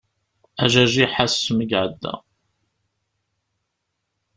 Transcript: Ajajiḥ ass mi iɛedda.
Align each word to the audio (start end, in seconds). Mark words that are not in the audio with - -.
Ajajiḥ 0.63 1.13
ass 1.23 1.43
mi 1.55 1.65
iɛedda. 1.75 2.15